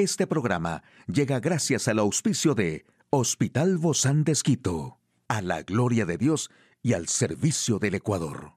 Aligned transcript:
Este 0.00 0.26
programa 0.26 0.82
llega 1.08 1.40
gracias 1.40 1.86
al 1.86 1.98
auspicio 1.98 2.54
de 2.54 2.86
Hospital 3.10 3.76
Bozán 3.76 4.24
de 4.24 4.32
Esquito, 4.32 4.98
a 5.28 5.42
la 5.42 5.62
gloria 5.62 6.06
de 6.06 6.16
Dios 6.16 6.48
y 6.82 6.94
al 6.94 7.06
servicio 7.06 7.78
del 7.78 7.96
Ecuador. 7.96 8.54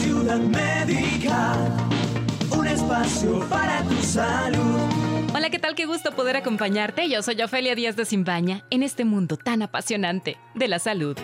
Ciudad 0.00 0.40
Médica, 0.40 1.54
un 2.58 2.66
espacio 2.66 3.48
para 3.48 3.84
tu 3.84 4.02
salud. 4.02 4.80
Hola, 5.32 5.48
¿qué 5.50 5.60
tal? 5.60 5.76
Qué 5.76 5.86
gusto 5.86 6.10
poder 6.10 6.34
acompañarte. 6.34 7.08
Yo 7.08 7.22
soy 7.22 7.40
Ofelia 7.40 7.76
Díaz 7.76 7.94
de 7.94 8.04
Simbaña 8.04 8.66
en 8.70 8.82
este 8.82 9.04
mundo 9.04 9.36
tan 9.36 9.62
apasionante 9.62 10.38
de 10.56 10.66
la 10.66 10.80
salud. 10.80 11.16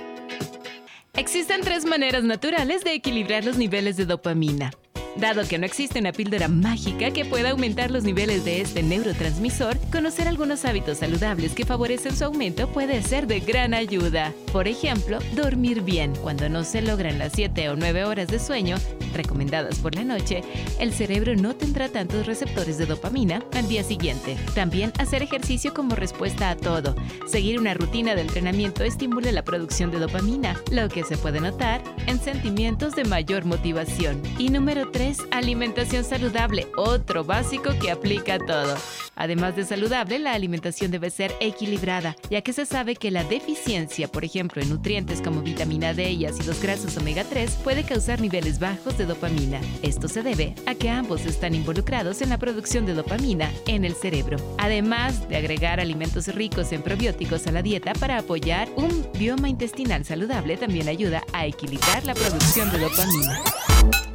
Existen 1.14 1.62
tres 1.62 1.86
maneras 1.86 2.22
naturales 2.22 2.84
de 2.84 2.94
equilibrar 2.94 3.44
los 3.44 3.58
niveles 3.58 3.96
de 3.96 4.06
dopamina. 4.06 4.70
Dado 5.16 5.46
que 5.46 5.58
no 5.58 5.66
existe 5.66 5.98
una 5.98 6.12
píldora 6.12 6.48
mágica 6.48 7.10
que 7.10 7.26
pueda 7.26 7.50
aumentar 7.50 7.90
los 7.90 8.02
niveles 8.02 8.46
de 8.46 8.62
este 8.62 8.82
neurotransmisor, 8.82 9.76
conocer 9.90 10.26
algunos 10.26 10.64
hábitos 10.64 10.98
saludables 10.98 11.52
que 11.52 11.66
favorecen 11.66 12.16
su 12.16 12.24
aumento 12.24 12.66
puede 12.68 13.02
ser 13.02 13.26
de 13.26 13.40
gran 13.40 13.74
ayuda. 13.74 14.32
Por 14.52 14.68
ejemplo, 14.68 15.18
dormir 15.34 15.82
bien. 15.82 16.14
Cuando 16.22 16.48
no 16.48 16.64
se 16.64 16.80
logran 16.80 17.18
las 17.18 17.32
7 17.34 17.68
o 17.68 17.76
9 17.76 18.04
horas 18.04 18.28
de 18.28 18.38
sueño, 18.38 18.76
recomendadas 19.14 19.78
por 19.80 19.94
la 19.94 20.04
noche, 20.04 20.42
el 20.80 20.94
cerebro 20.94 21.36
no 21.36 21.54
tendrá 21.54 21.90
tantos 21.90 22.26
receptores 22.26 22.78
de 22.78 22.86
dopamina 22.86 23.44
al 23.52 23.68
día 23.68 23.84
siguiente. 23.84 24.38
También 24.54 24.92
hacer 24.98 25.22
ejercicio 25.22 25.74
como 25.74 25.94
respuesta 25.94 26.48
a 26.48 26.56
todo. 26.56 26.96
Seguir 27.26 27.60
una 27.60 27.74
rutina 27.74 28.14
de 28.14 28.22
entrenamiento 28.22 28.82
estimula 28.82 29.30
la 29.30 29.44
producción 29.44 29.90
de 29.90 29.98
dopamina, 29.98 30.56
lo 30.70 30.88
que 30.88 31.04
se 31.04 31.18
puede 31.18 31.40
notar 31.40 31.82
en 32.06 32.18
sentimientos 32.18 32.94
de 32.94 33.04
mayor 33.04 33.44
motivación. 33.44 34.22
Y 34.38 34.48
número 34.48 34.90
3, 34.90 35.01
alimentación 35.30 36.04
saludable, 36.04 36.68
otro 36.76 37.24
básico 37.24 37.70
que 37.80 37.90
aplica 37.90 38.38
todo. 38.38 38.76
Además 39.14 39.56
de 39.56 39.64
saludable, 39.64 40.18
la 40.18 40.32
alimentación 40.32 40.90
debe 40.90 41.10
ser 41.10 41.34
equilibrada, 41.40 42.16
ya 42.30 42.42
que 42.42 42.52
se 42.52 42.64
sabe 42.64 42.96
que 42.96 43.10
la 43.10 43.24
deficiencia, 43.24 44.08
por 44.08 44.24
ejemplo, 44.24 44.62
en 44.62 44.70
nutrientes 44.70 45.20
como 45.20 45.42
vitamina 45.42 45.92
D 45.92 46.12
y 46.12 46.26
ácidos 46.26 46.60
grasos 46.62 46.96
omega 46.96 47.24
3, 47.24 47.58
puede 47.62 47.84
causar 47.84 48.20
niveles 48.20 48.58
bajos 48.58 48.96
de 48.96 49.06
dopamina. 49.06 49.60
Esto 49.82 50.08
se 50.08 50.22
debe 50.22 50.54
a 50.66 50.74
que 50.74 50.88
ambos 50.88 51.26
están 51.26 51.54
involucrados 51.54 52.22
en 52.22 52.30
la 52.30 52.38
producción 52.38 52.86
de 52.86 52.94
dopamina 52.94 53.50
en 53.66 53.84
el 53.84 53.94
cerebro. 53.94 54.38
Además 54.58 55.28
de 55.28 55.36
agregar 55.36 55.80
alimentos 55.80 56.28
ricos 56.28 56.72
en 56.72 56.82
probióticos 56.82 57.46
a 57.46 57.52
la 57.52 57.62
dieta 57.62 57.92
para 57.94 58.18
apoyar 58.18 58.68
un 58.76 59.06
bioma 59.18 59.48
intestinal 59.48 60.04
saludable, 60.04 60.56
también 60.56 60.88
ayuda 60.88 61.22
a 61.32 61.46
equilibrar 61.46 62.04
la 62.04 62.14
producción 62.14 62.70
de 62.70 62.78
dopamina. 62.78 64.11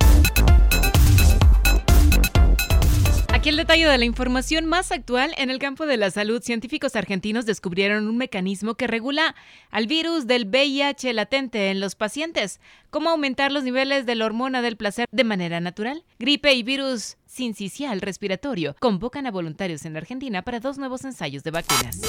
Aquí 3.48 3.52
el 3.52 3.56
detalle 3.66 3.88
de 3.88 3.98
la 3.98 4.04
información 4.04 4.66
más 4.66 4.92
actual 4.92 5.34
en 5.38 5.50
el 5.50 5.58
campo 5.58 5.86
de 5.86 5.96
la 5.96 6.12
salud. 6.12 6.42
Científicos 6.42 6.98
argentinos 6.98 7.46
descubrieron 7.46 8.10
un 8.10 8.18
mecanismo 8.18 8.76
que 8.76 8.88
regula 8.88 9.36
al 9.72 9.88
virus 9.88 10.28
del 10.28 10.48
VIH 10.48 11.14
latente 11.14 11.72
en 11.72 11.80
los 11.80 11.96
pacientes. 11.96 12.60
Cómo 12.90 13.10
aumentar 13.10 13.54
los 13.54 13.64
niveles 13.64 14.06
de 14.06 14.16
la 14.16 14.26
hormona 14.26 14.62
del 14.62 14.76
placer 14.76 15.08
de 15.14 15.24
manera 15.24 15.62
natural. 15.62 16.04
Gripe 16.20 16.52
y 16.56 16.64
virus 16.64 17.16
sincicial 17.26 18.02
respiratorio 18.02 18.76
convocan 18.82 19.28
a 19.28 19.32
voluntarios 19.32 19.86
en 19.86 19.96
Argentina 19.96 20.42
para 20.42 20.60
dos 20.60 20.78
nuevos 20.78 21.06
ensayos 21.06 21.44
de 21.44 21.52
vacunas. 21.52 22.02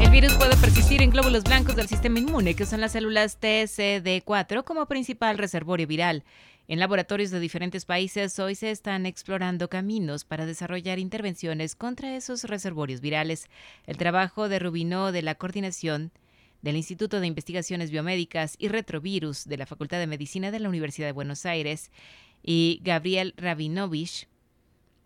El 0.00 0.10
virus 0.10 0.32
puede 0.34 0.56
persistir 0.58 1.02
en 1.02 1.10
glóbulos 1.10 1.42
blancos 1.42 1.74
del 1.74 1.88
sistema 1.88 2.20
inmune, 2.20 2.54
que 2.54 2.66
son 2.66 2.80
las 2.80 2.92
células 2.92 3.40
TCD4, 3.40 4.62
como 4.62 4.86
principal 4.86 5.38
reservorio 5.38 5.88
viral. 5.88 6.22
En 6.72 6.78
laboratorios 6.78 7.30
de 7.30 7.38
diferentes 7.38 7.84
países 7.84 8.38
hoy 8.38 8.54
se 8.54 8.70
están 8.70 9.04
explorando 9.04 9.68
caminos 9.68 10.24
para 10.24 10.46
desarrollar 10.46 10.98
intervenciones 10.98 11.76
contra 11.76 12.16
esos 12.16 12.44
reservorios 12.44 13.02
virales. 13.02 13.50
El 13.86 13.98
trabajo 13.98 14.48
de 14.48 14.58
Rubino 14.58 15.12
de 15.12 15.20
la 15.20 15.34
coordinación 15.34 16.12
del 16.62 16.76
Instituto 16.76 17.20
de 17.20 17.26
Investigaciones 17.26 17.90
Biomédicas 17.90 18.56
y 18.58 18.68
Retrovirus 18.68 19.44
de 19.44 19.58
la 19.58 19.66
Facultad 19.66 19.98
de 19.98 20.06
Medicina 20.06 20.50
de 20.50 20.60
la 20.60 20.70
Universidad 20.70 21.08
de 21.08 21.12
Buenos 21.12 21.44
Aires 21.44 21.90
y 22.42 22.80
Gabriel 22.82 23.34
Rabinovich 23.36 24.26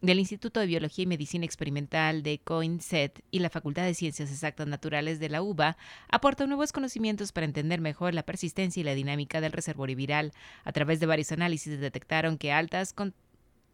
del 0.06 0.20
Instituto 0.20 0.60
de 0.60 0.66
Biología 0.66 1.02
y 1.02 1.06
Medicina 1.06 1.44
Experimental 1.44 2.22
de 2.22 2.38
COINSET 2.38 3.22
y 3.32 3.40
la 3.40 3.50
Facultad 3.50 3.84
de 3.84 3.94
Ciencias 3.94 4.30
Exactas 4.30 4.68
Naturales 4.68 5.18
de 5.18 5.28
la 5.28 5.42
UBA 5.42 5.76
aportan 6.08 6.48
nuevos 6.48 6.72
conocimientos 6.72 7.32
para 7.32 7.44
entender 7.44 7.80
mejor 7.80 8.14
la 8.14 8.22
persistencia 8.22 8.80
y 8.80 8.84
la 8.84 8.94
dinámica 8.94 9.40
del 9.40 9.52
reservorio 9.52 9.96
viral. 9.96 10.32
A 10.64 10.72
través 10.72 11.00
de 11.00 11.06
varios 11.06 11.32
análisis 11.32 11.80
detectaron 11.80 12.38
que 12.38 12.52
altas 12.52 12.94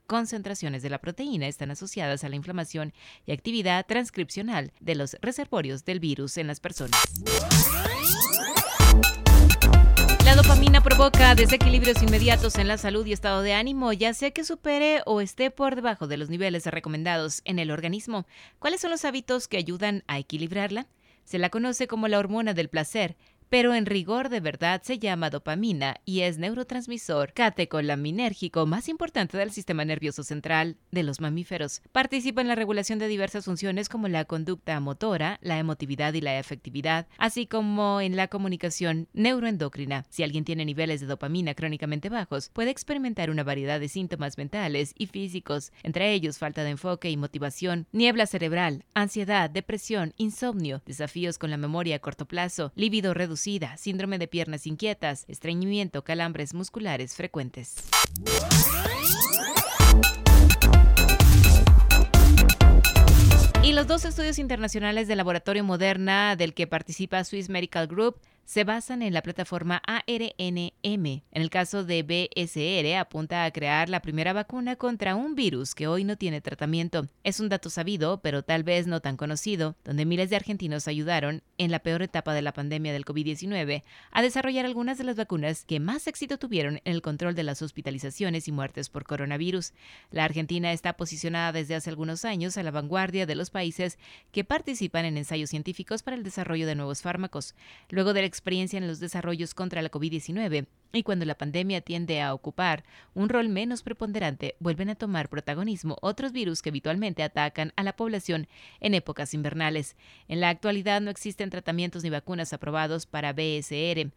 concentraciones 0.07 0.83
de 0.83 0.91
la 0.91 1.01
proteína 1.01 1.47
están 1.49 1.71
asociadas 1.71 2.25
a 2.25 2.31
la 2.31 2.37
inflamación 2.37 2.95
y 3.27 3.33
actividad 3.33 3.85
transcripcional 3.87 4.73
de 4.81 4.95
los 4.95 5.17
reservorios 5.21 5.85
del 5.85 6.01
virus 6.01 6.39
en 6.39 6.47
las 6.47 6.61
personas. 6.61 6.99
La 10.33 10.37
dopamina 10.37 10.83
provoca 10.83 11.35
desequilibrios 11.35 12.03
inmediatos 12.03 12.57
en 12.57 12.67
la 12.67 12.79
salud 12.79 13.05
y 13.05 13.13
estado 13.13 13.43
de 13.43 13.53
ánimo, 13.53 13.93
ya 13.93 14.15
sea 14.15 14.31
que 14.31 14.45
supere 14.45 15.03
o 15.05 15.21
esté 15.21 15.51
por 15.51 15.77
debajo 15.77 16.07
de 16.07 16.17
los 16.17 16.31
niveles 16.31 16.65
recomendados 16.65 17.43
en 17.45 17.59
el 17.59 17.71
organismo. 17.71 18.27
¿Cuáles 18.59 18.81
son 18.81 18.93
los 18.93 19.05
hábitos 19.05 19.47
que 19.47 19.59
ayudan 19.59 20.05
a 20.07 20.19
equilibrarla? 20.19 20.87
Se 21.25 21.39
la 21.39 21.51
conoce 21.51 21.87
como 21.87 22.09
la 22.09 22.19
hormona 22.19 22.55
del 22.55 22.71
placer, 22.71 23.15
pero 23.53 23.75
en 23.75 23.85
rigor 23.85 24.31
de 24.31 24.41
verdad 24.41 24.81
se 24.83 24.99
llama 24.99 25.29
dopamina 25.29 25.97
y 26.07 26.21
es 26.21 26.39
neurotransmisor 26.39 27.35
catecolaminérgico 27.35 28.65
más 28.65 28.89
importante 28.89 29.37
del 29.37 29.51
sistema 29.51 29.85
nervioso 29.85 30.25
central 30.25 30.79
de 30.91 31.03
los 31.03 31.21
mamíferos. 31.21 31.83
Participa 31.93 32.41
en 32.41 32.49
la 32.49 32.55
regulación 32.55 32.99
de 32.99 33.09
diversas 33.09 33.45
funciones 33.45 33.91
como 33.91 34.09
la 34.09 34.25
conducta 34.25 34.81
motora, 34.81 35.39
la 35.43 35.59
emotividad 35.59 36.15
y 36.15 36.23
la 36.23 36.39
efectividad, 36.39 37.09
así 37.19 37.47
como 37.47 38.01
en 38.01 38.17
la 38.17 38.29
comunicación 38.29 39.09
neuroendocrina. 39.13 40.07
Si 40.09 40.23
alguien 40.23 40.47
tiene 40.47 40.65
niveles 40.65 41.03
de 41.03 41.07
dopamina 41.07 41.53
crónicamente 41.53 42.09
bajos, 42.09 42.49
puede 42.55 42.71
experimentar 42.71 43.29
una 43.29 43.45
variedad 43.45 43.81
de 43.81 43.91
síntomas 43.91 44.39
mentales 44.39 44.95
y 44.97 45.09
físicos, 45.09 45.73
entre 45.83 46.15
ellos 46.15 46.39
falta 46.39 46.65
de 46.65 46.71
enfoque 46.71 47.11
y 47.11 47.19
motivación, 47.19 47.87
niebla 47.93 48.25
cerebral, 48.25 48.87
ansiedad, 48.95 49.51
depresión, 49.51 50.15
insomnio, 50.17 50.81
desafíos 50.87 51.37
con 51.37 51.51
la 51.51 51.59
memoria 51.59 51.97
a 51.97 51.99
corto 51.99 52.25
plazo, 52.25 52.73
líbido 52.77 53.13
reducido, 53.13 53.42
síndrome 53.77 54.19
de 54.19 54.29
piernas 54.29 54.67
inquietas, 54.67 55.25
estreñimiento, 55.27 56.05
calambres 56.05 56.55
musculares 56.55 57.17
frecuentes. 57.17 57.75
Y 63.65 63.73
los 63.73 63.87
dos 63.87 64.05
estudios 64.05 64.39
internacionales 64.39 65.09
del 65.09 65.19
laboratorio 65.19 65.65
Moderna 65.65 66.37
del 66.37 66.55
que 66.55 66.67
participa 66.67 67.25
Swiss 67.25 67.49
Medical 67.49 67.87
Group 67.87 68.17
se 68.45 68.65
basan 68.65 69.03
en 69.03 69.15
la 69.15 69.23
plataforma 69.23 69.83
ARNM. 69.87 70.73
En 70.83 71.23
el 71.33 71.51
caso 71.51 71.85
de 71.85 72.03
BSR, 72.03 72.97
apunta 72.99 73.45
a 73.45 73.51
crear 73.51 73.89
la 73.89 74.03
primera 74.03 74.33
vacuna 74.33 74.77
contra 74.77 75.15
un 75.15 75.35
virus 75.35 75.75
que 75.75 75.87
hoy 75.87 76.05
no 76.05 76.17
tiene 76.17 76.41
tratamiento. 76.41 77.07
Es 77.25 77.41
un 77.41 77.49
dato 77.49 77.71
sabido, 77.71 78.21
pero 78.21 78.43
tal 78.43 78.63
vez 78.63 78.87
no 78.87 79.01
tan 79.01 79.17
conocido, 79.17 79.77
donde 79.85 80.05
miles 80.05 80.31
de 80.31 80.37
argentinos 80.37 80.89
ayudaron, 80.89 81.43
en 81.59 81.71
la 81.71 81.79
peor 81.79 82.03
etapa 82.03 82.35
de 82.35 82.43
la 82.43 82.53
pandemia 82.53 82.93
del 82.93 83.05
COVID-19, 83.05 83.83
a 84.11 84.23
desarrollar 84.23 84.67
algunas 84.67 84.99
de 84.99 85.05
las 85.05 85.17
vacunas 85.17 85.65
que 85.65 85.81
más 85.81 86.07
éxito 86.07 86.39
tuvieron 86.39 86.81
en 86.85 86.93
el 86.93 87.03
control 87.03 87.35
de 87.35 87.45
las 87.45 87.63
hospitalizaciones 87.63 88.49
y 88.49 88.53
muertes 88.53 88.91
por 88.91 89.05
coronavirus. 89.05 89.73
La 90.11 90.25
Argentina 90.25 90.73
está 90.73 90.95
posicionada 90.95 91.53
desde 91.53 91.75
hace 91.75 91.91
algunos 91.91 92.25
años 92.25 92.57
a 92.57 92.63
la 92.63 92.71
vanguardia 92.71 93.27
de 93.27 93.35
los 93.35 93.51
países 93.51 93.99
que 94.33 94.45
participan 94.45 95.05
en 95.05 95.17
ensayos 95.17 95.51
científicos 95.51 96.03
para 96.03 96.17
el 96.17 96.23
desarrollo 96.23 96.67
de 96.67 96.75
nuevos 96.75 97.03
fármacos. 97.03 97.55
Luego 97.89 98.13
del 98.13 98.25
experiencia 98.33 98.79
en 98.79 98.89
los 98.89 98.99
desarrollos 98.99 99.53
contra 99.53 99.83
la 99.83 99.91
COVID-19 99.91 100.67
y 100.95 101.03
cuando 101.03 101.27
la 101.27 101.37
pandemia 101.37 101.83
tiende 101.83 102.23
a 102.23 102.33
ocupar 102.33 102.83
un 103.15 103.29
rol 103.29 103.51
menos 103.51 103.83
preponderante, 103.83 104.57
vuelven 104.59 104.89
a 104.89 104.95
tomar 104.95 105.29
protagonismo 105.29 105.99
otros 106.01 106.33
virus 106.33 106.63
que 106.63 106.71
habitualmente 106.71 107.23
atacan 107.23 107.75
a 107.77 107.83
la 107.83 107.95
población 107.95 108.49
en 108.81 108.95
épocas 108.95 109.35
invernales. 109.35 109.97
En 110.29 110.41
la 110.41 110.49
actualidad 110.49 111.03
no 111.03 111.11
existen 111.11 111.51
tratamientos 111.51 112.03
ni 112.03 112.11
vacunas 112.11 112.55
aprobados 112.55 113.05
para 113.05 113.35
BSR. 113.35 114.11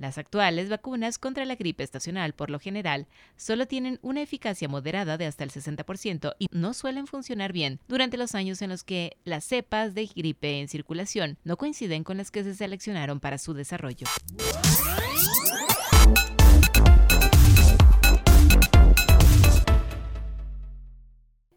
Las 0.00 0.16
actuales 0.16 0.70
vacunas 0.70 1.18
contra 1.18 1.44
la 1.44 1.56
gripe 1.56 1.84
estacional, 1.84 2.32
por 2.32 2.48
lo 2.48 2.58
general, 2.58 3.06
solo 3.36 3.66
tienen 3.66 3.98
una 4.00 4.22
eficacia 4.22 4.66
moderada 4.66 5.18
de 5.18 5.26
hasta 5.26 5.44
el 5.44 5.50
60% 5.50 6.36
y 6.38 6.46
no 6.52 6.72
suelen 6.72 7.06
funcionar 7.06 7.52
bien 7.52 7.80
durante 7.86 8.16
los 8.16 8.34
años 8.34 8.62
en 8.62 8.70
los 8.70 8.82
que 8.82 9.18
las 9.24 9.44
cepas 9.44 9.92
de 9.92 10.06
gripe 10.06 10.58
en 10.58 10.68
circulación 10.68 11.36
no 11.44 11.58
coinciden 11.58 12.02
con 12.02 12.16
las 12.16 12.30
que 12.30 12.44
se 12.44 12.54
seleccionaron 12.54 13.20
para 13.20 13.36
su 13.36 13.52
desarrollo. 13.52 14.06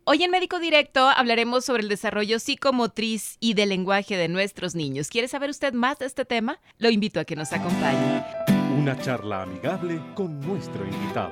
Hoy 0.05 0.21
en 0.21 0.31
Médico 0.31 0.59
Directo 0.59 1.07
hablaremos 1.07 1.63
sobre 1.63 1.81
el 1.81 1.87
desarrollo 1.87 2.37
psicomotriz 2.37 3.37
y 3.39 3.53
del 3.53 3.69
lenguaje 3.69 4.17
de 4.17 4.27
nuestros 4.27 4.75
niños. 4.75 5.07
¿Quiere 5.07 5.29
saber 5.29 5.49
usted 5.49 5.71
más 5.71 5.97
de 5.99 6.07
este 6.07 6.25
tema? 6.25 6.59
Lo 6.77 6.89
invito 6.89 7.21
a 7.21 7.25
que 7.25 7.37
nos 7.37 7.53
acompañe. 7.53 8.21
Una 8.77 8.99
charla 8.99 9.43
amigable 9.43 10.01
con 10.13 10.41
nuestro 10.41 10.85
invitado. 10.85 11.31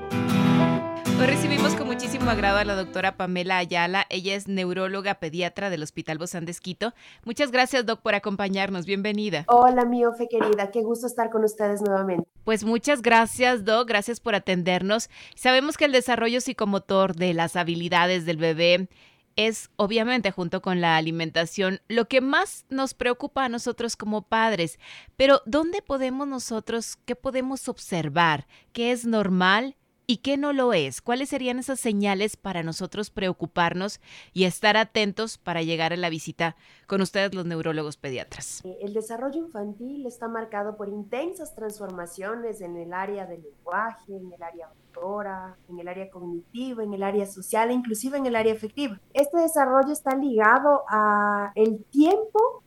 Hoy 1.22 1.28
recibimos 1.28 1.76
con 1.76 1.86
muchísimo 1.86 2.32
agrado 2.32 2.58
a 2.58 2.66
la 2.66 2.74
doctora 2.74 3.16
Pamela 3.16 3.60
Ayala. 3.60 4.08
Ella 4.10 4.34
es 4.34 4.48
neuróloga 4.48 5.20
pediatra 5.20 5.70
del 5.70 5.84
Hospital 5.84 6.18
Bozán 6.18 6.46
de 6.46 6.52
Esquito. 6.52 6.96
Muchas 7.26 7.52
gracias, 7.52 7.86
doc, 7.86 8.02
por 8.02 8.16
acompañarnos. 8.16 8.88
Bienvenida. 8.88 9.46
Hola, 9.48 9.86
mi 9.86 10.04
Ofe 10.04 10.28
querida. 10.28 10.72
Qué 10.72 10.82
gusto 10.82 11.06
estar 11.06 11.30
con 11.30 11.44
ustedes 11.44 11.80
nuevamente. 11.84 12.28
Pues 12.44 12.64
muchas 12.64 13.04
gracias, 13.04 13.66
doc. 13.66 13.88
Gracias 13.88 14.20
por 14.20 14.34
atendernos. 14.34 15.12
Sabemos 15.36 15.78
que 15.78 15.86
el 15.86 15.92
desarrollo 15.92 16.42
psicomotor 16.42 17.16
de 17.16 17.36
las 17.36 17.56
habilidades 17.56 18.26
del 18.26 18.38
bebé 18.38 18.90
es 19.36 19.70
obviamente 19.76 20.32
junto 20.32 20.64
con 20.64 20.82
la 20.82 20.98
alimentación 20.98 21.82
lo 21.88 22.08
que 22.08 22.22
más 22.22 22.66
nos 22.70 22.96
preocupa 22.96 23.46
a 23.46 23.50
nosotros 23.50 23.96
como 23.96 24.24
padres. 24.24 24.80
Pero 25.18 25.44
¿dónde 25.46 25.84
podemos 25.84 26.28
nosotros, 26.28 26.98
qué 27.06 27.16
podemos 27.16 27.70
observar? 27.70 28.48
¿Qué 28.74 28.92
es 28.92 29.06
normal 29.06 29.76
y 30.08 30.18
qué 30.18 30.38
no 30.38 30.54
lo 30.54 30.74
es? 30.74 31.02
¿Cuáles 31.02 31.30
serían 31.30 31.60
esas 31.60 31.80
señales 31.80 32.38
para 32.38 32.64
nosotros 32.64 33.10
preocuparnos 33.10 34.00
y 34.34 34.44
estar 34.44 34.78
atentos 34.78 35.38
para 35.38 35.62
llegar 35.62 35.94
a 35.94 35.98
la 35.98 36.10
visita 36.10 36.56
con 36.88 37.02
ustedes 37.02 37.34
los 37.34 37.46
neurólogos 37.46 37.98
pediatras? 37.98 38.62
Eh, 38.66 38.78
el 38.82 38.94
desarrollo 38.94 39.40
infantil 39.40 40.06
está 40.06 40.28
marcado 40.28 40.76
por 40.76 40.90
intensas 40.90 41.56
transformaciones 41.56 42.62
en 42.62 42.76
el 42.78 42.94
área 42.94 43.26
del 43.26 43.42
lenguaje, 43.42 44.16
en 44.16 44.32
el 44.34 44.44
área 44.44 44.70
motora, 44.86 45.58
en 45.70 45.80
el 45.80 45.88
área 45.88 46.10
cognitiva, 46.10 46.84
en 46.84 46.94
el 46.94 47.04
área 47.04 47.26
social 47.26 47.70
e 47.70 47.74
inclusive 47.74 48.18
en 48.18 48.26
el 48.26 48.36
área 48.36 48.54
afectiva. 48.54 49.00
Este 49.14 49.38
desarrollo 49.38 49.94
está 49.94 50.16
ligado 50.16 50.84
a 50.90 51.52
el 51.56 51.84
tiempo 51.86 52.64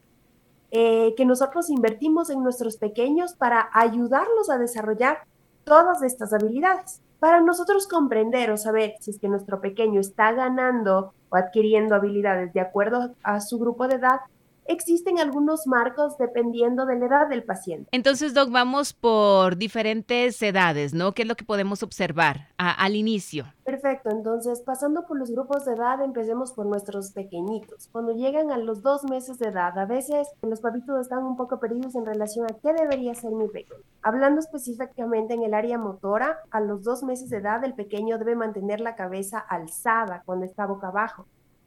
eh, 0.70 1.14
que 1.16 1.24
nosotros 1.24 1.70
invertimos 1.70 2.30
en 2.30 2.42
nuestros 2.42 2.76
pequeños 2.78 3.34
para 3.34 3.68
ayudarlos 3.72 4.50
a 4.50 4.58
desarrollar 4.58 5.18
todas 5.62 6.02
estas 6.02 6.32
habilidades. 6.32 7.00
Para 7.24 7.40
nosotros 7.40 7.88
comprender 7.88 8.50
o 8.50 8.58
saber 8.58 8.96
si 9.00 9.10
es 9.10 9.18
que 9.18 9.28
nuestro 9.28 9.62
pequeño 9.62 9.98
está 9.98 10.32
ganando 10.32 11.14
o 11.30 11.36
adquiriendo 11.36 11.94
habilidades 11.94 12.52
de 12.52 12.60
acuerdo 12.60 13.14
a 13.22 13.40
su 13.40 13.58
grupo 13.58 13.88
de 13.88 13.94
edad, 13.94 14.20
existen 14.66 15.18
algunos 15.18 15.66
marcos 15.66 16.16
dependiendo 16.18 16.86
de 16.86 16.98
la 16.98 17.06
edad 17.06 17.28
del 17.28 17.44
paciente. 17.44 17.88
Entonces, 17.92 18.34
Doc, 18.34 18.50
vamos 18.50 18.92
por 18.92 19.56
diferentes 19.56 20.40
edades, 20.42 20.94
¿no? 20.94 21.12
¿Qué 21.12 21.22
es 21.22 21.28
lo 21.28 21.36
que 21.36 21.44
podemos 21.44 21.82
observar 21.82 22.48
al 22.56 22.96
inicio? 22.96 23.46
Perfecto, 23.64 24.10
entonces 24.10 24.60
pasando 24.60 25.06
por 25.06 25.18
los 25.18 25.30
grupos 25.30 25.64
de 25.64 25.72
edad, 25.72 26.02
empecemos 26.02 26.52
por 26.52 26.66
nuestros 26.66 27.12
pequeñitos. 27.12 27.88
Cuando 27.92 28.12
llegan 28.12 28.50
a 28.50 28.58
los 28.58 28.82
dos 28.82 29.04
meses 29.04 29.38
de 29.38 29.48
edad, 29.48 29.78
a 29.78 29.86
veces 29.86 30.28
los 30.42 30.60
papitos 30.60 31.00
están 31.00 31.24
un 31.24 31.36
poco 31.36 31.58
perdidos 31.58 31.94
en 31.94 32.04
relación 32.04 32.44
a 32.44 32.54
qué 32.62 32.74
debería 32.74 33.14
ser 33.14 33.30
mi 33.32 33.48
pequeño. 33.48 33.80
Hablando 34.02 34.40
específicamente 34.40 35.32
en 35.32 35.42
el 35.42 35.54
área 35.54 35.78
motora, 35.78 36.40
a 36.50 36.60
los 36.60 36.84
dos 36.84 37.02
meses 37.02 37.30
de 37.30 37.38
edad 37.38 37.64
el 37.64 37.74
pequeño 37.74 38.18
debe 38.18 38.36
mantener 38.36 38.80
la 38.80 38.96
cabeza 38.96 39.38
alzada 39.38 40.22
cuando 40.26 40.44
está 40.44 40.66
boca 40.66 40.88
abajo 40.88 41.26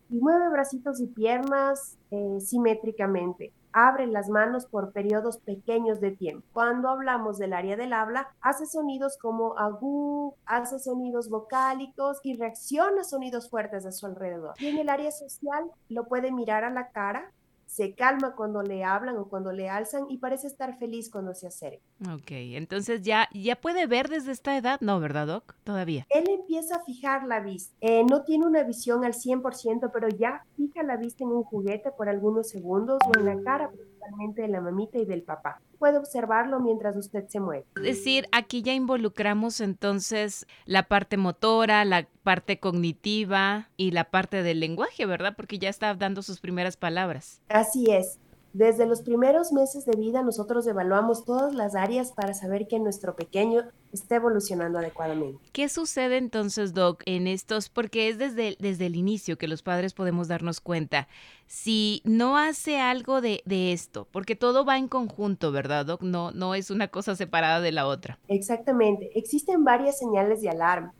y 0.10 0.20
mueve 0.20 0.50
bracitos 0.50 1.00
y 1.00 1.08
piernas 1.08 1.98
eh, 2.12 2.40
simétricamente. 2.40 3.54
Abre 3.74 4.08
las 4.08 4.30
manos 4.30 4.66
por 4.66 4.92
periodos 4.92 5.38
pequeños 5.38 6.00
de 6.00 6.12
tiempo. 6.12 6.48
Cuando 6.54 6.90
hablamos 6.90 7.38
del 7.38 7.54
área 7.54 7.76
del 7.76 7.94
habla, 7.94 8.30
hace 8.42 8.66
sonidos 8.66 9.18
como 9.22 9.58
agú, 9.58 10.34
hace 10.46 10.80
sonidos 10.80 11.30
vocálicos 11.30 12.20
y 12.24 12.36
reacciona 12.38 13.02
a 13.02 13.04
sonidos 13.04 13.50
fuertes 13.50 13.86
a 13.86 13.92
su 13.92 14.06
alrededor. 14.06 14.56
Y 14.60 14.68
en 14.68 14.78
el 14.80 14.90
área 14.90 15.12
social 15.12 15.70
lo 15.90 16.06
puede 16.06 16.32
mirar 16.32 16.64
a 16.64 16.72
la 16.72 16.90
cara, 16.90 17.32
se 17.68 17.94
calma 17.94 18.34
cuando 18.36 18.64
le 18.64 18.84
hablan 18.84 19.18
o 19.18 19.28
cuando 19.28 19.52
le 19.52 19.70
alzan 19.70 20.06
y 20.10 20.18
parece 20.18 20.48
estar 20.48 20.78
feliz 20.80 21.12
cuando 21.12 21.34
se 21.34 21.48
acerca. 21.48 21.84
Ok, 22.14 22.32
entonces 22.32 23.02
ya, 23.04 23.30
ya 23.34 23.56
puede 23.56 23.86
ver 23.86 24.10
desde 24.10 24.32
esta 24.32 24.58
edad, 24.58 24.80
¿no, 24.82 25.00
verdad, 25.00 25.28
Doc? 25.28 25.56
Todavía. 25.64 26.08
Él 26.10 26.26
empieza 26.30 26.78
a 26.78 26.84
fijar 26.84 27.28
la 27.28 27.42
vista. 27.42 27.76
Eh, 27.82 28.04
no 28.04 28.24
tiene 28.24 28.48
una 28.48 28.64
visión 28.64 29.06
al 29.06 29.14
100%, 29.14 29.92
pero 29.94 30.08
ya 30.10 30.44
fija 30.56 30.82
la 30.84 30.98
vista 30.98 31.24
en 31.24 31.32
un 31.32 31.44
juguete 31.44 31.92
por 31.92 32.10
algunos 32.10 32.50
segundos 32.50 33.00
o 33.06 33.20
en 33.20 33.26
la 33.26 33.42
cara 33.44 33.70
principalmente 33.70 34.42
de 34.42 34.48
la 34.48 34.62
mamita 34.62 34.98
y 34.98 35.06
del 35.06 35.24
papá 35.24 35.62
puede 35.78 35.98
observarlo 35.98 36.60
mientras 36.60 36.96
usted 36.96 37.28
se 37.28 37.40
mueve. 37.40 37.66
Es 37.78 37.84
decir, 37.84 38.28
aquí 38.32 38.62
ya 38.62 38.74
involucramos 38.74 39.62
entonces 39.62 40.46
la 40.66 40.84
parte 40.84 41.18
motora, 41.18 41.86
la 41.86 42.08
parte 42.24 42.60
cognitiva 42.60 43.70
y 43.78 43.92
la 43.92 44.06
parte 44.06 44.44
del 44.44 44.60
lenguaje, 44.60 45.06
¿verdad? 45.06 45.36
Porque 45.36 45.60
ya 45.60 45.70
está 45.70 45.94
dando 45.96 46.22
sus 46.22 46.40
primeras 46.40 46.78
palabras. 46.78 47.42
Así 47.50 47.92
es. 47.92 48.20
Desde 48.54 48.86
los 48.86 49.02
primeros 49.02 49.52
meses 49.52 49.86
de 49.86 49.96
vida 49.96 50.24
nosotros 50.24 50.66
evaluamos 50.68 51.26
todas 51.26 51.54
las 51.54 51.76
áreas 51.76 52.12
para 52.12 52.34
saber 52.34 52.68
que 52.68 52.80
nuestro 52.80 53.16
pequeño 53.16 53.64
está 53.92 54.16
evolucionando 54.16 54.80
adecuadamente. 54.80 55.40
¿Qué 55.52 55.70
sucede 55.70 56.18
entonces, 56.18 56.74
Doc, 56.74 57.04
en 57.06 57.28
estos? 57.28 57.70
Porque 57.70 58.10
es 58.10 58.18
desde, 58.18 58.58
desde 58.60 58.88
el 58.88 58.96
inicio 58.96 59.38
que 59.38 59.48
los 59.48 59.62
padres 59.62 59.94
podemos 59.94 60.28
darnos 60.28 60.60
cuenta. 60.62 61.08
Si 61.46 62.02
no 62.04 62.38
hace 62.38 62.80
algo 62.80 63.22
de, 63.22 63.42
de 63.46 63.74
esto, 63.74 64.08
porque 64.12 64.36
todo 64.36 64.66
va 64.66 64.78
en 64.78 64.88
conjunto, 64.88 65.52
¿verdad, 65.52 65.86
Doc? 65.86 66.02
No, 66.02 66.32
no 66.32 66.56
es 66.56 66.72
una 66.72 66.88
cosa 66.88 67.16
separada 67.16 67.62
de 67.62 67.72
la 67.72 67.88
otra. 67.88 68.18
Exactamente. 68.28 69.12
Existen 69.18 69.64
varias 69.64 69.98
señales 69.98 70.42
de 70.42 70.50
alarma. 70.50 70.94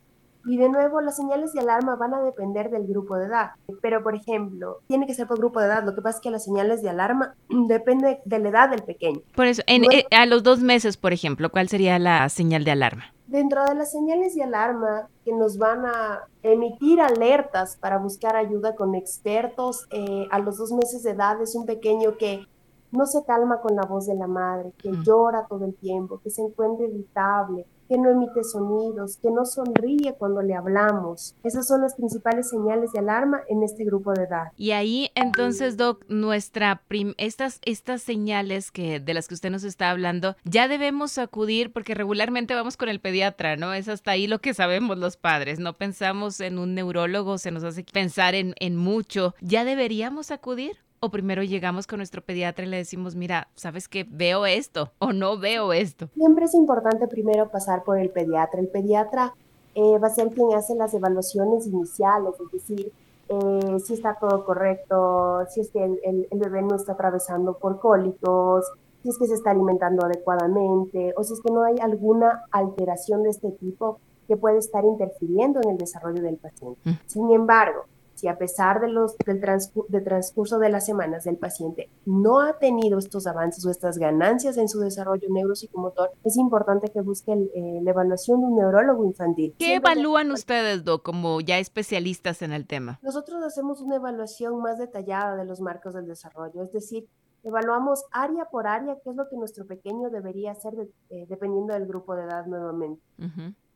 Y 0.48 0.58
de 0.58 0.70
nuevo, 0.70 1.02
las 1.02 1.18
señales 1.18 1.52
de 1.52 1.60
alarma 1.60 1.98
van 1.98 2.14
a 2.14 2.22
depender 2.22 2.70
del 2.70 2.88
grupo 2.88 3.18
de 3.18 3.26
edad. 3.26 3.52
Pero, 3.82 4.02
por 4.02 4.16
ejemplo, 4.16 4.80
tiene 4.88 5.06
que 5.06 5.14
ser 5.14 5.28
por 5.28 5.38
grupo 5.38 5.60
de 5.60 5.68
edad. 5.68 5.84
Lo 5.84 5.94
que 5.94 6.02
pasa 6.02 6.18
es 6.18 6.24
que 6.24 6.32
las 6.32 6.46
señales 6.46 6.82
de 6.82 6.90
alarma 6.90 7.36
depende 7.68 8.22
de 8.24 8.40
la 8.40 8.50
edad 8.50 8.70
del 8.70 8.84
pequeño. 8.84 9.20
Por 9.36 9.46
eso, 9.46 9.62
eh, 9.68 10.06
a 10.12 10.26
los 10.26 10.44
dos 10.44 10.62
meses, 10.62 10.96
por 10.96 11.12
ejemplo, 11.12 11.52
¿cuál 11.52 11.68
sería 11.68 12.00
la 12.00 12.30
señal 12.30 12.64
de 12.64 12.72
alarma? 12.72 13.14
Dentro 13.28 13.66
de 13.66 13.76
las 13.76 13.92
señales 13.92 14.36
de 14.36 14.44
alarma 14.44 15.10
que 15.26 15.34
nos 15.34 15.58
van 15.58 15.86
a 15.86 16.22
emitir 16.44 17.02
alertas 17.02 17.76
para 17.76 17.98
buscar 17.98 18.38
ayuda 18.38 18.74
con 18.74 18.96
expertos, 18.96 19.86
eh, 19.92 20.28
a 20.32 20.40
los 20.40 20.58
dos 20.58 20.72
meses 20.72 21.04
de 21.04 21.12
edad 21.12 21.42
es 21.42 21.54
un 21.54 21.66
pequeño 21.66 22.16
que 22.16 22.48
no 22.92 23.06
se 23.06 23.26
calma 23.26 23.60
con 23.60 23.76
la 23.76 23.84
voz 23.84 24.08
de 24.08 24.16
la 24.16 24.28
madre, 24.28 24.72
que 24.78 24.92
llora 25.04 25.46
todo 25.48 25.66
el 25.66 25.76
tiempo, 25.76 26.22
que 26.24 26.30
se 26.30 26.42
encuentra 26.42 26.86
irritable, 26.86 27.66
que 27.88 27.98
no 27.98 28.10
emite 28.10 28.44
sonidos, 28.44 29.18
que 29.18 29.30
no 29.32 29.46
sonríe 29.46 30.16
cuando 30.18 30.42
le 30.42 30.56
hablamos. 30.56 31.36
Esas 31.44 31.68
son 31.68 31.82
las 31.82 31.96
principales 31.96 32.50
señales 32.50 32.92
de 32.92 33.00
alarma 33.00 33.42
en 33.48 33.64
este 33.64 33.84
grupo 33.86 34.14
de 34.14 34.24
edad. 34.24 34.52
Y 34.58 34.72
ahí 34.72 35.10
entonces, 35.16 35.78
Doc, 35.78 36.06
nuestra 36.08 36.82
estas, 37.18 37.60
estas 37.66 38.02
señales 38.02 38.72
que, 38.72 39.00
de 39.00 39.14
las 39.14 39.28
que 39.28 39.34
usted 39.34 39.52
nos 39.52 39.64
está 39.64 39.90
hablando, 39.90 40.36
ya 40.44 40.68
debemos 40.68 41.18
acudir 41.18 41.72
porque 41.72 41.94
regularmente 41.94 42.56
vamos 42.56 42.78
con 42.78 42.90
el 42.90 43.00
pediatra, 43.00 43.56
¿no? 43.56 43.74
Es 43.74 43.88
hasta 43.88 44.12
ahí 44.12 44.28
lo 44.28 44.40
que 44.40 44.54
sabemos 44.54 44.98
los 44.98 45.18
padres. 45.18 45.60
No 45.60 45.74
pensamos 45.74 46.40
en 46.40 46.60
un 46.60 46.76
neurólogo, 46.76 47.38
se 47.38 47.52
nos 47.52 47.64
hace 47.64 47.84
pensar 47.84 48.36
en, 48.36 48.54
en 48.60 48.76
mucho. 48.76 49.36
¿Ya 49.42 49.66
deberíamos 49.66 50.32
acudir? 50.32 50.78
O 51.00 51.10
primero 51.10 51.44
llegamos 51.44 51.88
con 51.88 51.98
nuestro 51.98 52.22
pediatra 52.22 52.66
y 52.66 52.70
le 52.70 52.78
decimos, 52.78 53.16
mira, 53.16 53.50
sabes 53.56 53.88
que 53.88 54.06
veo 54.10 54.46
esto 54.46 54.92
o 55.00 55.14
no 55.14 55.38
veo 55.38 55.74
esto? 55.74 56.10
Siempre 56.16 56.46
es 56.46 56.54
importante 56.54 57.08
primero 57.08 57.50
pasar 57.50 57.84
por 57.84 57.98
el 57.98 58.10
pediatra. 58.10 58.60
El 58.60 58.68
pediatra 58.68 59.34
eh, 59.76 60.00
va 60.00 60.08
a 60.08 60.12
ser 60.12 60.30
quien 60.30 60.54
hace 60.54 60.76
las 60.76 60.94
evaluaciones 60.94 61.68
iniciales, 61.68 62.34
es 62.40 62.52
decir, 62.52 62.92
eh, 63.30 63.78
si 63.86 63.94
está 63.94 64.16
todo 64.16 64.46
correcto, 64.46 65.46
si 65.50 65.62
es 65.62 65.70
que 65.70 65.84
el, 65.84 66.28
el, 66.32 66.40
bebé 66.40 66.62
no 66.62 66.76
está 66.76 66.94
atravesando 66.94 67.58
por 67.58 67.80
cólicos, 67.80 68.66
si 69.04 69.10
es 69.10 69.18
que 69.18 69.28
se 69.28 69.34
está 69.34 69.52
alimentando 69.52 70.06
adecuadamente 70.06 71.14
o 71.18 71.24
si 71.24 71.34
es 71.34 71.42
que 71.42 71.52
no 71.52 71.64
hay 71.64 71.76
alguna 71.80 72.44
alteración 72.52 73.24
de 73.24 73.30
este 73.30 73.52
tipo 73.52 74.00
que 74.28 74.38
puede 74.38 74.58
estar 74.58 74.84
interfiriendo 74.84 75.60
en 75.64 75.72
el 75.72 75.78
desarrollo 75.78 76.22
del 76.22 76.38
paciente. 76.38 76.80
Mm. 76.84 76.94
Sin 77.06 77.32
embargo, 77.32 77.86
si 78.18 78.28
a 78.28 78.38
pesar 78.38 78.82
de 78.82 78.88
los, 78.88 79.16
del, 79.20 79.40
transcurso 79.40 80.58
de 80.58 80.70
las 80.70 80.86
semanas 80.86 81.24
del 81.24 81.38
paciente 81.38 81.90
no 82.06 82.42
ha 82.42 82.58
tenido 82.58 82.98
estos 82.98 83.28
avances 83.28 83.64
o 83.64 83.70
estas 83.70 84.00
ganancias 84.00 84.58
en 84.58 84.68
su 84.68 84.80
desarrollo 84.80 85.28
neuropsicomotor, 85.30 86.12
es 86.24 86.36
importante 86.36 86.90
que 86.90 87.02
busque 87.02 87.32
eh, 87.32 87.80
la 87.84 87.92
evaluación 87.92 88.42
de 88.42 88.48
un 88.48 88.56
neurólogo 88.56 89.06
infantil. 89.06 89.54
¿Qué 89.60 89.76
evalúan 89.76 90.32
ustedes, 90.32 90.84
Do, 90.84 91.04
como 91.04 91.42
ya 91.42 91.60
especialistas 91.60 92.42
en 92.42 92.54
el 92.54 92.66
tema? 92.66 93.00
Nosotros 93.04 93.44
hacemos 93.44 93.82
una 93.82 93.98
evaluación 93.98 94.60
más 94.62 94.80
detallada 94.80 95.36
de 95.36 95.46
los 95.46 95.62
marcos 95.62 95.94
del 95.94 96.08
desarrollo, 96.08 96.64
es 96.64 96.72
decir, 96.72 97.08
evaluamos 97.44 98.04
área 98.12 98.46
por 98.46 98.66
área 98.66 98.98
qué 99.04 99.12
es 99.12 99.16
lo 99.16 99.30
que 99.30 99.38
nuestro 99.38 99.66
pequeño 99.68 100.10
debería 100.10 100.52
hacer 100.52 100.74
eh, 101.10 101.26
dependiendo 101.30 101.74
del 101.74 101.86
grupo 101.86 102.16
de 102.16 102.24
edad 102.24 102.48
nuevamente. 102.48 103.02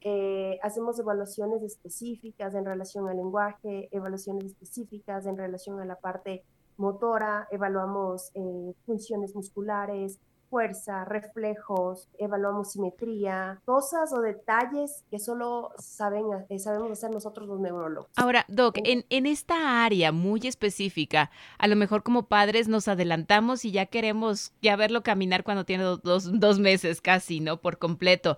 Eh, 0.01 0.59
hacemos 0.63 0.97
evaluaciones 0.99 1.61
específicas 1.61 2.55
en 2.55 2.65
relación 2.65 3.07
al 3.07 3.17
lenguaje, 3.17 3.87
evaluaciones 3.91 4.45
específicas 4.45 5.25
en 5.27 5.37
relación 5.37 5.79
a 5.79 5.85
la 5.85 5.95
parte 5.95 6.43
motora, 6.77 7.47
evaluamos 7.51 8.31
eh, 8.33 8.73
funciones 8.85 9.35
musculares, 9.35 10.19
fuerza, 10.51 11.05
reflejos, 11.05 12.09
evaluamos 12.19 12.73
simetría, 12.73 13.61
cosas 13.63 14.11
o 14.11 14.19
detalles 14.19 15.05
que 15.09 15.17
solo 15.17 15.71
saben, 15.77 16.25
eh, 16.49 16.59
sabemos 16.59 16.91
hacer 16.91 17.09
nosotros 17.09 17.47
los 17.47 17.61
neurólogos. 17.61 18.11
Ahora, 18.17 18.45
Doc, 18.49 18.77
en, 18.83 19.05
en, 19.09 19.27
esta 19.27 19.85
área 19.85 20.11
muy 20.11 20.41
específica, 20.43 21.31
a 21.57 21.67
lo 21.67 21.77
mejor 21.77 22.03
como 22.03 22.23
padres 22.23 22.67
nos 22.67 22.89
adelantamos 22.89 23.63
y 23.63 23.71
ya 23.71 23.85
queremos 23.85 24.51
ya 24.61 24.75
verlo 24.75 25.03
caminar 25.03 25.45
cuando 25.45 25.63
tiene 25.63 25.83
dos, 25.83 25.99
dos 26.37 26.59
meses 26.59 26.99
casi, 26.99 27.39
¿no? 27.39 27.61
Por 27.61 27.77
completo 27.77 28.37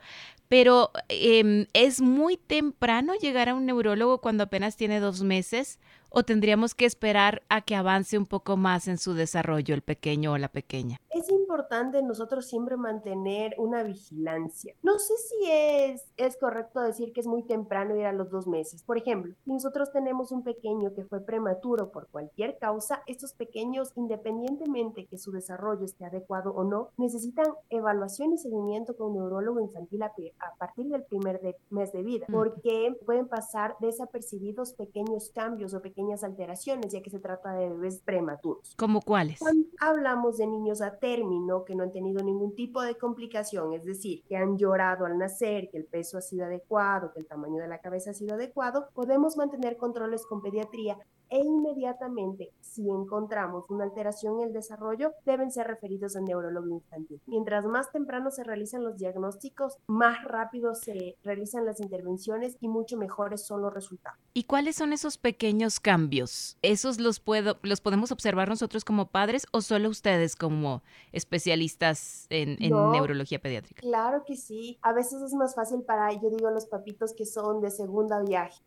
pero 0.53 0.91
em, 1.09 1.65
¿es 1.73 1.99
muy 1.99 2.37
temprano 2.37 3.15
llegar 3.15 3.49
a 3.49 3.55
un 3.55 3.65
neurólogo 3.65 4.21
cuando 4.21 4.43
apenas 4.43 4.77
tiene 4.77 4.99
dos 4.99 5.23
meses? 5.23 5.79
¿O 6.09 6.21
tendríamos 6.21 6.75
que 6.75 6.85
esperar 6.85 7.41
a 7.49 7.61
que 7.61 7.75
avance 7.75 8.19
un 8.19 8.27
poco 8.27 8.55
más 8.55 8.87
en 8.87 8.99
su 8.99 9.15
desarrollo 9.15 9.73
el 9.73 9.81
pequeño 9.81 10.33
o 10.33 10.37
la 10.37 10.49
pequeña? 10.49 11.01
Es 11.13 11.29
importante 11.29 12.01
nosotros 12.01 12.47
siempre 12.47 12.75
mantener 12.75 13.53
una 13.59 13.83
vigilancia. 13.83 14.75
No 14.81 14.97
sé 14.97 15.13
si 15.17 15.51
es, 15.51 16.11
es 16.17 16.37
correcto 16.37 16.81
decir 16.81 17.13
que 17.13 17.21
es 17.21 17.27
muy 17.27 17.43
temprano 17.43 17.95
ir 17.95 18.05
a 18.05 18.13
los 18.13 18.31
dos 18.31 18.47
meses. 18.47 18.81
Por 18.81 18.97
ejemplo, 18.97 19.35
si 19.45 19.51
nosotros 19.51 19.91
tenemos 19.91 20.31
un 20.31 20.43
pequeño 20.43 20.93
que 20.95 21.05
fue 21.05 21.21
prematuro 21.21 21.91
por 21.91 22.07
cualquier 22.07 22.57
causa, 22.57 23.03
estos 23.05 23.33
pequeños, 23.33 23.91
independientemente 23.95 25.05
que 25.05 25.19
su 25.19 25.31
desarrollo 25.31 25.85
esté 25.85 26.05
adecuado 26.05 26.51
o 26.51 26.63
no, 26.63 26.89
necesitan 26.97 27.45
evaluación 27.69 28.33
y 28.33 28.37
seguimiento 28.39 28.95
con 28.95 29.11
un 29.11 29.19
neurólogo 29.19 29.59
infantil 29.59 30.01
a, 30.01 30.07
a 30.07 30.55
partir 30.57 30.87
del 30.87 31.03
primer 31.03 31.57
mes 31.69 31.91
de 31.91 32.01
vida, 32.01 32.25
porque 32.31 32.97
pueden 33.05 33.27
pasar 33.27 33.75
desapercibidos 33.79 34.73
pequeños 34.73 35.29
cambios 35.29 35.75
o 35.75 35.81
pequeños 35.81 36.23
alteraciones, 36.23 36.91
ya 36.91 37.01
que 37.01 37.11
se 37.11 37.19
trata 37.19 37.53
de 37.53 37.69
bebés 37.69 37.99
prematuros. 37.99 38.75
¿Como 38.77 39.01
cuáles? 39.01 39.39
Cuando 39.39 39.67
hablamos 39.79 40.37
de 40.37 40.47
niños 40.47 40.81
término 41.03 41.65
que 41.65 41.75
no 41.75 41.83
han 41.83 41.91
tenido 41.91 42.23
ningún 42.23 42.55
tipo 42.55 42.81
de 42.81 42.95
complicación, 42.95 43.73
es 43.73 43.83
decir, 43.83 44.23
que 44.25 44.37
han 44.37 44.57
llorado 44.57 45.05
al 45.05 45.17
nacer, 45.17 45.67
que 45.69 45.77
el 45.77 45.83
peso 45.83 46.17
ha 46.17 46.21
sido 46.21 46.45
adecuado, 46.45 47.11
que 47.11 47.19
el 47.19 47.27
tamaño 47.27 47.61
de 47.61 47.67
la 47.67 47.81
cabeza 47.81 48.11
ha 48.11 48.13
sido 48.13 48.35
adecuado, 48.35 48.87
podemos 48.93 49.35
mantener 49.35 49.75
controles 49.75 50.25
con 50.25 50.41
pediatría 50.41 50.97
e 51.33 51.39
inmediatamente, 51.39 52.51
si 52.61 52.87
encontramos 52.87 53.65
una 53.67 53.85
alteración 53.85 54.39
en 54.39 54.49
el 54.49 54.53
desarrollo, 54.53 55.13
deben 55.25 55.51
ser 55.51 55.65
referidos 55.65 56.15
al 56.15 56.25
neurólogo 56.25 56.67
infantil. 56.67 57.19
Mientras 57.25 57.65
más 57.65 57.91
temprano 57.91 58.29
se 58.29 58.43
realizan 58.43 58.83
los 58.83 58.97
diagnósticos, 58.97 59.79
más 59.87 60.23
rápido 60.25 60.75
se 60.75 61.17
realizan 61.23 61.65
las 61.65 61.79
intervenciones 61.79 62.55
y 62.61 62.67
mucho 62.67 62.97
mejores 62.97 63.47
son 63.47 63.63
los 63.63 63.73
resultados. 63.73 64.19
¿Y 64.35 64.43
cuáles 64.43 64.75
son 64.75 64.93
esos 64.93 65.17
pequeños 65.17 65.79
cambios? 65.79 66.55
¿Esos 66.61 66.99
los, 66.99 67.19
puedo, 67.19 67.57
los 67.63 67.81
podemos 67.81 68.11
observar 68.11 68.47
nosotros 68.47 68.85
como 68.85 69.07
padres 69.07 69.47
o 69.51 69.61
solo 69.61 69.89
ustedes 69.89 70.35
como 70.35 70.83
especialistas 71.13 72.27
en, 72.29 72.57
neurología 72.59 73.39
pediátrica? 73.39 73.81
Claro 73.81 74.23
que 74.23 74.35
sí. 74.35 74.77
A 74.83 74.93
veces 74.93 75.19
es 75.23 75.33
más 75.33 75.55
fácil 75.55 75.81
para, 75.81 76.11
yo 76.13 76.29
digo, 76.29 76.51
los 76.51 76.67
papitos 76.67 77.11
que 77.15 77.25
son 77.25 77.59
de 77.59 77.71
segunda 77.71 78.21
viaje. 78.21 78.61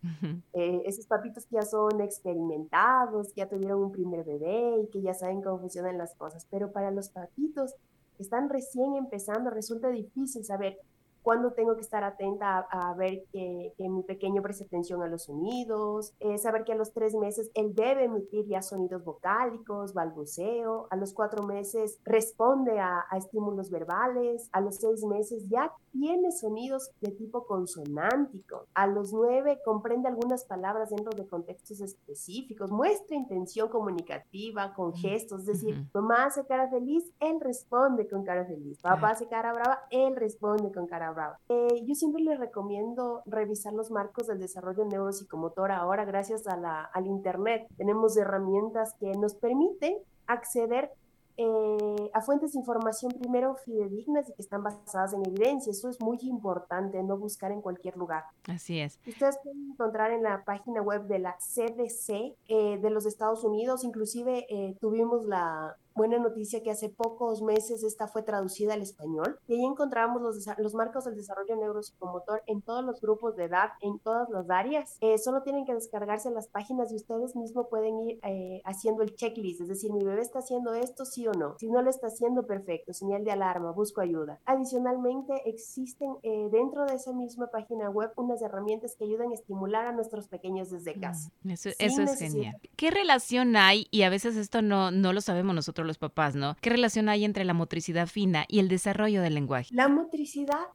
Eh, 0.53 0.83
esos 0.85 1.07
papitos 1.07 1.47
que 1.47 1.55
ya 1.55 1.63
son 1.63 2.01
experimentados 2.01 2.56
que 2.65 3.41
ya 3.41 3.49
tuvieron 3.49 3.83
un 3.83 3.93
primer 3.93 4.25
bebé 4.25 4.81
y 4.83 4.89
que 4.89 5.03
ya 5.03 5.15
saben 5.15 5.43
cómo 5.43 5.59
funcionan 5.59 5.99
las 5.99 6.15
cosas. 6.15 6.47
Pero 6.51 6.73
para 6.73 6.91
los 6.91 7.11
papitos 7.11 7.75
que 8.17 8.23
están 8.23 8.49
recién 8.49 8.97
empezando, 8.97 9.51
resulta 9.51 9.89
difícil 9.91 10.45
saber 10.45 10.79
cuándo 11.26 11.50
tengo 11.54 11.75
que 11.75 11.80
estar 11.80 12.04
atenta 12.04 12.59
a, 12.71 12.95
ver 12.95 13.25
que, 13.33 13.75
mi 13.78 14.04
pequeño 14.04 14.42
preste 14.42 14.62
atención 14.62 15.02
a 15.02 15.09
los 15.09 15.25
sonidos, 15.25 16.14
eh, 16.21 16.38
saber 16.38 16.62
que 16.62 16.71
a 16.71 16.76
los 16.76 16.92
tres 16.92 17.16
meses 17.16 17.50
él 17.54 17.75
debe 17.75 18.04
emitir 18.04 18.47
ya 18.47 18.62
sonidos 18.62 19.02
vocálicos, 19.02 19.92
balbuceo, 19.92 20.87
a 20.88 20.95
los 20.95 21.12
cuatro 21.12 21.42
meses 21.42 21.99
responde 22.04 22.78
a, 22.78 23.06
a 23.11 23.16
estímulos 23.16 23.71
verbales, 23.71 24.49
a 24.52 24.61
los 24.61 24.76
seis 24.76 25.02
meses 25.04 25.49
ya 25.49 25.73
tiene 25.90 26.30
sonidos 26.30 26.92
de 27.00 27.11
tipo 27.11 27.45
consonántico, 27.45 28.66
a 28.75 28.87
los 28.87 29.12
nueve 29.12 29.59
comprende 29.64 30.06
algunas 30.06 30.45
palabras 30.45 30.90
dentro 30.90 31.11
de 31.11 31.26
contextos 31.26 31.80
específicos, 31.80 32.71
muestra 32.71 33.16
intención 33.16 33.68
comunicativa 33.68 34.75
con 34.75 34.95
gestos, 34.95 35.40
es 35.40 35.47
decir, 35.47 35.87
mamá 35.92 36.26
hace 36.26 36.47
cara 36.47 36.68
feliz, 36.68 37.04
él 37.18 37.40
responde 37.40 38.09
con 38.09 38.23
cara 38.25 38.45
feliz, 38.45 38.78
papá 38.80 39.11
hace 39.11 39.26
cara 39.26 39.52
brava, 39.52 39.80
él 39.90 40.14
responde 40.14 40.71
con 40.71 40.87
cara 40.87 41.12
eh, 41.49 41.83
yo 41.85 41.95
siempre 41.95 42.23
les 42.23 42.39
recomiendo 42.39 43.23
revisar 43.27 43.73
los 43.73 43.91
marcos 43.91 44.27
del 44.27 44.39
desarrollo 44.39 44.85
neuropsicomotor. 44.85 45.73
Ahora, 45.73 46.05
gracias 46.05 46.47
a 46.47 46.57
la, 46.57 46.83
al 46.85 47.07
Internet, 47.07 47.67
tenemos 47.77 48.17
herramientas 48.17 48.95
que 49.01 49.13
nos 49.13 49.35
permiten 49.35 49.97
acceder 50.27 50.91
eh, 51.39 52.11
a 52.15 52.23
fuentes 52.23 52.55
de 52.55 52.61
información 52.61 53.13
primero 53.13 53.57
fidedignas 53.57 54.29
y 54.29 54.33
que 54.33 54.43
están 54.43 54.63
basadas 54.63 55.13
en 55.13 55.27
evidencia. 55.27 55.71
Eso 55.71 55.91
es 55.91 56.01
muy 56.01 56.19
importante, 56.23 57.03
no 57.03 57.19
buscar 57.19 57.53
en 57.53 57.61
cualquier 57.61 57.97
lugar. 57.97 58.25
Así 58.49 58.81
es. 58.81 58.99
Ustedes 59.07 59.39
pueden 59.43 59.71
encontrar 59.73 60.13
en 60.13 60.23
la 60.23 60.45
página 60.45 60.81
web 60.81 61.07
de 61.07 61.19
la 61.19 61.37
CDC 61.37 62.37
eh, 62.49 62.79
de 62.81 62.91
los 62.91 63.05
Estados 63.05 63.45
Unidos, 63.45 63.85
inclusive 63.85 64.47
tuvimos 64.81 65.25
la 65.27 65.77
buena 65.97 66.19
noticia 66.19 66.62
que 66.62 66.71
hace 66.71 66.91
pocos 66.91 67.43
meses 67.43 67.83
esta 67.83 68.07
fue 68.07 68.23
traducida 68.23 68.75
al 68.75 68.83
español 68.83 69.38
y 69.49 69.55
ahí 69.55 69.65
encontramos 69.65 70.21
los, 70.21 70.47
los 70.59 70.75
marcos 70.75 71.07
del 71.07 71.17
desarrollo 71.17 71.57
neuropsicomotor 71.57 72.43
en 72.47 72.61
todos 72.62 72.85
los 72.85 73.00
grupos 73.00 73.37
de 73.37 73.45
edad, 73.45 73.71
en 73.81 73.99
todas 73.99 74.29
las 74.31 74.49
áreas. 74.50 74.99
Eh, 75.00 75.19
solo 75.19 75.43
tienen 75.43 75.65
que 75.65 75.75
descargarse 75.75 76.31
las 76.31 76.49
páginas 76.49 76.93
y 76.93 76.97
ustedes 76.97 77.35
mismos 77.35 77.67
pueden 77.69 77.99
ir 78.00 78.21
eh, 78.23 78.61
haciendo 78.65 79.03
el 79.03 79.15
checklist, 79.15 79.62
es 79.62 79.69
decir, 79.69 79.93
mi 79.93 80.05
bebé 80.05 80.21
está 80.21 80.41
haciendo 80.41 80.75
esto, 80.75 81.05
sí 81.05 81.26
o 81.26 81.33
no. 81.33 81.57
Si 81.59 81.71
no 81.71 81.81
lo 81.83 81.91
está 81.91 82.09
haciendo, 82.09 82.47
perfecto, 82.47 82.93
señal 82.93 83.25
de 83.25 83.33
alarma, 83.33 83.73
busco 83.73 84.00
ayuda. 84.03 84.38
Adicionalmente, 84.45 85.49
existen 85.49 86.17
eh, 86.23 86.49
dentro 86.53 86.85
de 86.85 86.95
esa 86.95 87.12
misma 87.12 87.47
página 87.49 87.88
web 87.88 88.11
unas 88.17 88.43
herramientas 88.43 88.97
que 88.97 89.05
ayudan 89.05 89.31
a 89.31 89.35
estimular 89.35 89.87
a 89.87 89.93
nuestros 89.93 90.29
pequeños 90.29 90.71
desde 90.71 90.95
mm, 90.95 91.00
casa. 91.00 91.31
eso, 91.49 91.71
eso 91.79 92.03
es 92.03 92.19
genial. 92.19 92.57
¿Qué 92.76 92.91
relación 92.91 93.57
hay? 93.57 93.87
Y 93.91 94.03
a 94.03 94.11
veces 94.11 94.37
esto 94.37 94.61
no, 94.61 94.91
no 94.91 95.12
lo 95.12 95.21
sabemos 95.21 95.55
nosotros 95.55 95.86
los 95.87 95.99
papás, 95.99 96.35
¿no? 96.35 96.57
¿Qué 96.61 96.71
relación 96.71 97.09
hay 97.09 97.25
entre 97.25 97.45
la 97.45 97.55
motricidad 97.55 98.07
fina 98.07 98.45
y 98.49 98.59
el 98.59 98.69
desarrollo 98.69 99.23
del 99.23 99.35
lenguaje? 99.35 99.75
La 99.75 99.88
motricidad 99.88 100.66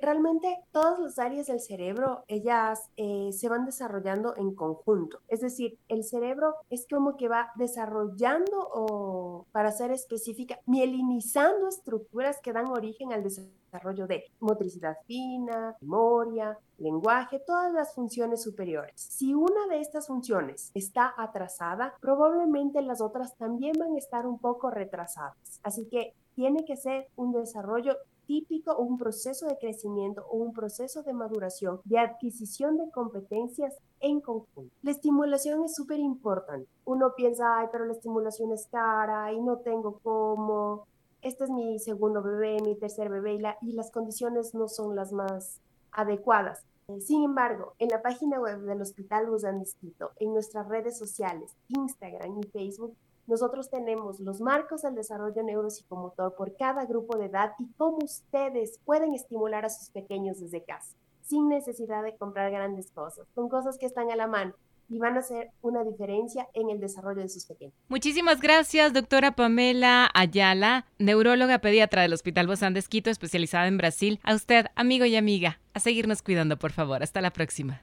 realmente 0.00 0.58
todas 0.72 0.98
las 0.98 1.18
áreas 1.18 1.46
del 1.46 1.60
cerebro, 1.60 2.24
ellas 2.28 2.90
eh, 2.96 3.30
se 3.32 3.48
van 3.48 3.64
desarrollando 3.64 4.34
en 4.36 4.54
conjunto. 4.54 5.20
Es 5.28 5.40
decir, 5.40 5.78
el 5.88 6.04
cerebro 6.04 6.54
es 6.70 6.86
como 6.88 7.16
que 7.16 7.28
va 7.28 7.50
desarrollando 7.56 8.68
o, 8.72 9.46
para 9.52 9.72
ser 9.72 9.90
específica, 9.90 10.60
mielinizando 10.66 11.68
estructuras 11.68 12.40
que 12.40 12.52
dan 12.52 12.68
origen 12.68 13.12
al 13.12 13.22
desarrollo 13.22 14.06
de 14.06 14.24
motricidad 14.40 14.96
fina, 15.06 15.76
memoria, 15.80 16.58
lenguaje, 16.78 17.42
todas 17.46 17.72
las 17.72 17.94
funciones 17.94 18.42
superiores. 18.42 18.92
Si 18.96 19.34
una 19.34 19.66
de 19.68 19.80
estas 19.80 20.06
funciones 20.06 20.70
está 20.74 21.12
atrasada, 21.16 21.94
probablemente 22.00 22.80
las 22.82 23.00
otras 23.00 23.36
también 23.36 23.74
van 23.78 23.94
a 23.94 23.98
estar 23.98 24.26
un 24.26 24.38
poco 24.38 24.70
retrasadas. 24.70 25.60
Así 25.62 25.86
que 25.88 26.14
tiene 26.34 26.64
que 26.64 26.76
ser 26.76 27.08
un 27.16 27.32
desarrollo 27.32 27.96
típico 28.26 28.76
un 28.76 28.98
proceso 28.98 29.46
de 29.46 29.58
crecimiento 29.58 30.26
o 30.30 30.36
un 30.36 30.52
proceso 30.52 31.02
de 31.02 31.12
maduración, 31.12 31.80
de 31.84 31.98
adquisición 31.98 32.76
de 32.76 32.90
competencias 32.90 33.74
en 34.00 34.20
conjunto. 34.20 34.74
La 34.82 34.90
estimulación 34.90 35.64
es 35.64 35.74
súper 35.74 35.98
importante. 35.98 36.68
Uno 36.84 37.14
piensa, 37.16 37.58
ay, 37.58 37.68
pero 37.72 37.86
la 37.86 37.92
estimulación 37.92 38.52
es 38.52 38.66
cara 38.70 39.32
y 39.32 39.40
no 39.40 39.58
tengo 39.58 39.98
cómo. 40.02 40.86
Este 41.22 41.44
es 41.44 41.50
mi 41.50 41.78
segundo 41.78 42.22
bebé, 42.22 42.60
mi 42.62 42.76
tercer 42.76 43.08
bebé 43.08 43.38
y, 43.62 43.72
las 43.72 43.90
condiciones 43.90 44.54
no 44.54 44.68
son 44.68 44.94
las 44.94 45.12
más 45.12 45.60
adecuadas. 45.92 46.64
Sin 47.00 47.24
embargo, 47.24 47.74
en 47.78 47.88
la 47.88 48.00
página 48.00 48.38
web 48.38 48.60
del 48.60 48.80
Hospital 48.80 49.28
Busan 49.28 49.58
Distrito, 49.58 50.12
en 50.20 50.32
nuestras 50.32 50.68
redes 50.68 50.96
sociales, 50.96 51.56
Instagram 51.68 52.38
y 52.38 52.46
Facebook, 52.46 52.94
nosotros 53.26 53.70
tenemos 53.70 54.20
los 54.20 54.40
marcos 54.40 54.82
del 54.82 54.94
desarrollo 54.94 55.42
neuropsicomotor 55.42 56.34
por 56.34 56.56
cada 56.56 56.84
grupo 56.84 57.16
de 57.18 57.26
edad 57.26 57.52
y 57.58 57.66
cómo 57.76 57.98
ustedes 57.98 58.78
pueden 58.84 59.14
estimular 59.14 59.64
a 59.64 59.70
sus 59.70 59.90
pequeños 59.90 60.40
desde 60.40 60.64
casa, 60.64 60.96
sin 61.22 61.48
necesidad 61.48 62.02
de 62.02 62.16
comprar 62.16 62.50
grandes 62.50 62.90
cosas, 62.90 63.26
con 63.34 63.48
cosas 63.48 63.78
que 63.78 63.86
están 63.86 64.10
a 64.10 64.16
la 64.16 64.26
mano 64.26 64.54
y 64.88 64.98
van 64.98 65.16
a 65.16 65.20
hacer 65.20 65.50
una 65.62 65.82
diferencia 65.82 66.48
en 66.54 66.70
el 66.70 66.80
desarrollo 66.80 67.22
de 67.22 67.28
sus 67.28 67.46
pequeños. 67.46 67.74
Muchísimas 67.88 68.40
gracias, 68.40 68.92
doctora 68.92 69.34
Pamela 69.34 70.08
Ayala, 70.14 70.86
neuróloga 70.98 71.58
pediatra 71.58 72.02
del 72.02 72.12
Hospital 72.12 72.46
Bozán 72.46 72.74
de 72.74 72.80
Esquito, 72.80 73.10
especializada 73.10 73.66
en 73.66 73.78
Brasil. 73.78 74.20
A 74.22 74.34
usted, 74.34 74.66
amigo 74.76 75.04
y 75.04 75.16
amiga, 75.16 75.58
a 75.74 75.80
seguirnos 75.80 76.22
cuidando, 76.22 76.56
por 76.56 76.72
favor. 76.72 77.02
Hasta 77.02 77.20
la 77.20 77.32
próxima. 77.32 77.82